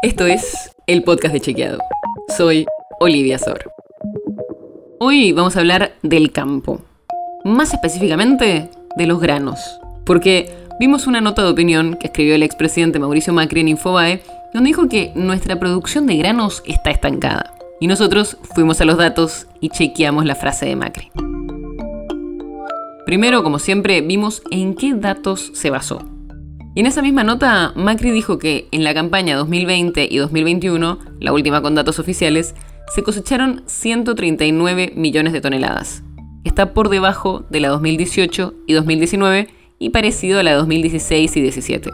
Esto 0.00 0.26
es 0.26 0.70
el 0.86 1.02
podcast 1.02 1.34
de 1.34 1.40
Chequeado. 1.40 1.80
Soy 2.36 2.66
Olivia 3.00 3.36
Sor. 3.36 3.72
Hoy 5.00 5.32
vamos 5.32 5.56
a 5.56 5.58
hablar 5.58 5.96
del 6.02 6.30
campo. 6.30 6.82
Más 7.44 7.74
específicamente, 7.74 8.70
de 8.94 9.06
los 9.08 9.18
granos. 9.18 9.58
Porque 10.06 10.54
vimos 10.78 11.08
una 11.08 11.20
nota 11.20 11.42
de 11.42 11.50
opinión 11.50 11.96
que 11.96 12.06
escribió 12.06 12.36
el 12.36 12.44
expresidente 12.44 13.00
Mauricio 13.00 13.32
Macri 13.32 13.60
en 13.60 13.68
Infobae, 13.70 14.22
donde 14.54 14.68
dijo 14.68 14.88
que 14.88 15.10
nuestra 15.16 15.58
producción 15.58 16.06
de 16.06 16.16
granos 16.16 16.62
está 16.64 16.92
estancada. 16.92 17.52
Y 17.80 17.88
nosotros 17.88 18.36
fuimos 18.54 18.80
a 18.80 18.84
los 18.84 18.98
datos 18.98 19.48
y 19.60 19.70
chequeamos 19.70 20.26
la 20.26 20.36
frase 20.36 20.66
de 20.66 20.76
Macri. 20.76 21.10
Primero, 23.04 23.42
como 23.42 23.58
siempre, 23.58 24.00
vimos 24.00 24.42
en 24.52 24.74
qué 24.74 24.94
datos 24.94 25.50
se 25.54 25.70
basó. 25.70 26.17
Y 26.78 26.80
en 26.80 26.86
esa 26.86 27.02
misma 27.02 27.24
nota, 27.24 27.72
Macri 27.74 28.12
dijo 28.12 28.38
que 28.38 28.68
en 28.70 28.84
la 28.84 28.94
campaña 28.94 29.36
2020 29.36 30.06
y 30.08 30.18
2021, 30.18 31.00
la 31.18 31.32
última 31.32 31.60
con 31.60 31.74
datos 31.74 31.98
oficiales, 31.98 32.54
se 32.94 33.02
cosecharon 33.02 33.64
139 33.66 34.92
millones 34.94 35.32
de 35.32 35.40
toneladas. 35.40 36.04
Está 36.44 36.74
por 36.74 36.88
debajo 36.88 37.44
de 37.50 37.58
la 37.58 37.70
2018 37.70 38.54
y 38.68 38.74
2019 38.74 39.48
y 39.80 39.90
parecido 39.90 40.38
a 40.38 40.44
la 40.44 40.54
2016 40.54 41.36
y 41.36 41.40
17. 41.40 41.90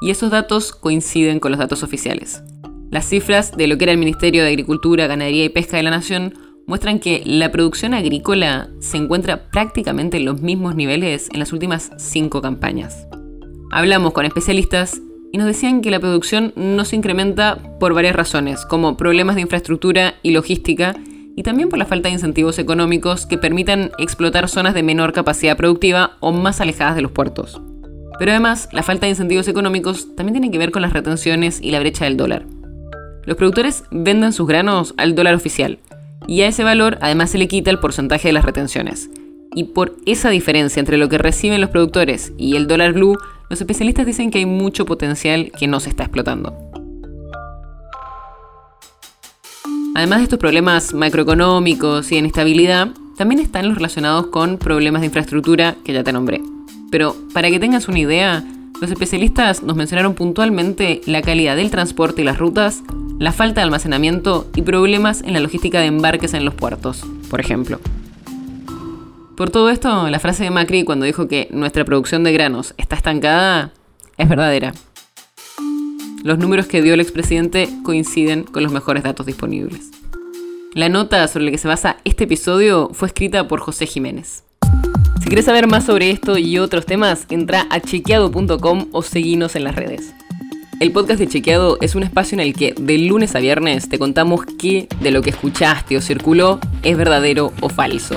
Y 0.00 0.10
esos 0.10 0.30
datos 0.30 0.72
coinciden 0.72 1.38
con 1.38 1.50
los 1.50 1.58
datos 1.58 1.82
oficiales. 1.82 2.42
Las 2.90 3.06
cifras 3.06 3.54
de 3.54 3.66
lo 3.66 3.76
que 3.76 3.84
era 3.84 3.92
el 3.92 3.98
Ministerio 3.98 4.42
de 4.42 4.48
Agricultura, 4.48 5.06
Ganadería 5.06 5.44
y 5.44 5.50
Pesca 5.50 5.76
de 5.76 5.82
la 5.82 5.90
Nación 5.90 6.32
muestran 6.66 6.98
que 6.98 7.22
la 7.26 7.52
producción 7.52 7.92
agrícola 7.92 8.70
se 8.80 8.96
encuentra 8.96 9.50
prácticamente 9.50 10.16
en 10.16 10.24
los 10.24 10.40
mismos 10.40 10.76
niveles 10.76 11.28
en 11.30 11.40
las 11.40 11.52
últimas 11.52 11.90
cinco 11.98 12.40
campañas. 12.40 13.06
Hablamos 13.74 14.12
con 14.12 14.24
especialistas 14.24 15.02
y 15.32 15.38
nos 15.38 15.48
decían 15.48 15.80
que 15.80 15.90
la 15.90 15.98
producción 15.98 16.52
no 16.54 16.84
se 16.84 16.94
incrementa 16.94 17.58
por 17.80 17.92
varias 17.92 18.14
razones, 18.14 18.64
como 18.64 18.96
problemas 18.96 19.34
de 19.34 19.40
infraestructura 19.40 20.14
y 20.22 20.30
logística, 20.30 20.94
y 21.34 21.42
también 21.42 21.68
por 21.68 21.80
la 21.80 21.84
falta 21.84 22.08
de 22.08 22.12
incentivos 22.12 22.60
económicos 22.60 23.26
que 23.26 23.36
permitan 23.36 23.90
explotar 23.98 24.48
zonas 24.48 24.74
de 24.74 24.84
menor 24.84 25.12
capacidad 25.12 25.56
productiva 25.56 26.12
o 26.20 26.30
más 26.30 26.60
alejadas 26.60 26.94
de 26.94 27.02
los 27.02 27.10
puertos. 27.10 27.60
Pero 28.16 28.30
además, 28.30 28.68
la 28.70 28.84
falta 28.84 29.06
de 29.06 29.10
incentivos 29.10 29.48
económicos 29.48 30.14
también 30.14 30.34
tiene 30.34 30.52
que 30.52 30.58
ver 30.58 30.70
con 30.70 30.82
las 30.82 30.92
retenciones 30.92 31.58
y 31.60 31.72
la 31.72 31.80
brecha 31.80 32.04
del 32.04 32.16
dólar. 32.16 32.46
Los 33.24 33.36
productores 33.36 33.82
venden 33.90 34.32
sus 34.32 34.46
granos 34.46 34.94
al 34.98 35.16
dólar 35.16 35.34
oficial, 35.34 35.80
y 36.28 36.42
a 36.42 36.46
ese 36.46 36.62
valor 36.62 36.96
además 37.00 37.30
se 37.30 37.38
le 37.38 37.48
quita 37.48 37.72
el 37.72 37.80
porcentaje 37.80 38.28
de 38.28 38.34
las 38.34 38.44
retenciones. 38.44 39.10
Y 39.56 39.64
por 39.64 39.96
esa 40.06 40.30
diferencia 40.30 40.78
entre 40.78 40.96
lo 40.96 41.08
que 41.08 41.18
reciben 41.18 41.60
los 41.60 41.70
productores 41.70 42.32
y 42.38 42.54
el 42.54 42.68
dólar 42.68 42.92
blue, 42.92 43.18
los 43.54 43.60
especialistas 43.60 44.04
dicen 44.04 44.32
que 44.32 44.38
hay 44.38 44.46
mucho 44.46 44.84
potencial 44.84 45.52
que 45.56 45.68
no 45.68 45.78
se 45.78 45.88
está 45.88 46.02
explotando. 46.02 46.56
Además 49.94 50.18
de 50.18 50.24
estos 50.24 50.40
problemas 50.40 50.92
macroeconómicos 50.92 52.10
y 52.10 52.16
de 52.16 52.18
inestabilidad, 52.18 52.88
también 53.16 53.40
están 53.40 53.68
los 53.68 53.76
relacionados 53.76 54.26
con 54.26 54.58
problemas 54.58 55.02
de 55.02 55.06
infraestructura 55.06 55.76
que 55.84 55.92
ya 55.92 56.02
te 56.02 56.12
nombré. 56.12 56.42
Pero 56.90 57.14
para 57.32 57.48
que 57.48 57.60
tengas 57.60 57.86
una 57.86 58.00
idea, 58.00 58.44
los 58.80 58.90
especialistas 58.90 59.62
nos 59.62 59.76
mencionaron 59.76 60.14
puntualmente 60.14 61.00
la 61.06 61.22
calidad 61.22 61.54
del 61.54 61.70
transporte 61.70 62.22
y 62.22 62.24
las 62.24 62.38
rutas, 62.38 62.82
la 63.20 63.30
falta 63.30 63.60
de 63.60 63.66
almacenamiento 63.66 64.48
y 64.56 64.62
problemas 64.62 65.22
en 65.22 65.32
la 65.32 65.38
logística 65.38 65.78
de 65.78 65.86
embarques 65.86 66.34
en 66.34 66.44
los 66.44 66.54
puertos, 66.54 67.04
por 67.30 67.38
ejemplo. 67.38 67.78
Por 69.36 69.50
todo 69.50 69.68
esto, 69.68 70.08
la 70.10 70.20
frase 70.20 70.44
de 70.44 70.50
Macri 70.50 70.84
cuando 70.84 71.06
dijo 71.06 71.26
que 71.26 71.48
nuestra 71.50 71.84
producción 71.84 72.22
de 72.22 72.32
granos 72.32 72.72
está 72.76 72.94
estancada 72.94 73.72
es 74.16 74.28
verdadera. 74.28 74.72
Los 76.22 76.38
números 76.38 76.66
que 76.66 76.82
dio 76.82 76.94
el 76.94 77.00
expresidente 77.00 77.68
coinciden 77.82 78.44
con 78.44 78.62
los 78.62 78.72
mejores 78.72 79.02
datos 79.02 79.26
disponibles. 79.26 79.90
La 80.72 80.88
nota 80.88 81.26
sobre 81.26 81.46
la 81.46 81.50
que 81.50 81.58
se 81.58 81.66
basa 81.66 81.96
este 82.04 82.24
episodio 82.24 82.90
fue 82.92 83.08
escrita 83.08 83.48
por 83.48 83.58
José 83.58 83.86
Jiménez. 83.86 84.44
Si 85.20 85.26
quieres 85.26 85.46
saber 85.46 85.66
más 85.66 85.84
sobre 85.84 86.10
esto 86.10 86.38
y 86.38 86.58
otros 86.58 86.86
temas, 86.86 87.26
entra 87.28 87.66
a 87.70 87.80
chequeado.com 87.80 88.86
o 88.92 89.02
seguinos 89.02 89.56
en 89.56 89.64
las 89.64 89.74
redes. 89.74 90.14
El 90.78 90.92
podcast 90.92 91.18
de 91.18 91.28
Chequeado 91.28 91.78
es 91.80 91.96
un 91.96 92.04
espacio 92.04 92.36
en 92.36 92.40
el 92.40 92.54
que 92.54 92.74
de 92.78 92.98
lunes 92.98 93.34
a 93.34 93.40
viernes 93.40 93.88
te 93.88 93.98
contamos 93.98 94.42
qué 94.58 94.88
de 95.00 95.10
lo 95.10 95.22
que 95.22 95.30
escuchaste 95.30 95.96
o 95.96 96.00
circuló 96.00 96.60
es 96.82 96.96
verdadero 96.96 97.52
o 97.60 97.68
falso 97.68 98.16